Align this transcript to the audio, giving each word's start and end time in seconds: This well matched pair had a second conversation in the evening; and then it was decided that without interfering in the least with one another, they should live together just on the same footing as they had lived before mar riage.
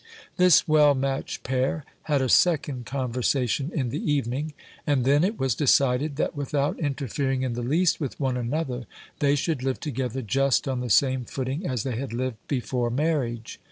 This 0.37 0.67
well 0.67 0.95
matched 0.95 1.43
pair 1.43 1.85
had 2.09 2.23
a 2.23 2.27
second 2.27 2.87
conversation 2.87 3.71
in 3.71 3.89
the 3.89 4.11
evening; 4.11 4.53
and 4.87 5.05
then 5.05 5.23
it 5.23 5.37
was 5.39 5.53
decided 5.53 6.15
that 6.15 6.35
without 6.35 6.79
interfering 6.79 7.43
in 7.43 7.53
the 7.53 7.61
least 7.61 7.99
with 7.99 8.19
one 8.19 8.35
another, 8.35 8.87
they 9.19 9.35
should 9.35 9.61
live 9.61 9.79
together 9.79 10.23
just 10.23 10.67
on 10.67 10.79
the 10.79 10.89
same 10.89 11.23
footing 11.23 11.67
as 11.67 11.83
they 11.83 11.97
had 11.97 12.13
lived 12.13 12.37
before 12.47 12.89
mar 12.89 13.17
riage. 13.19 13.57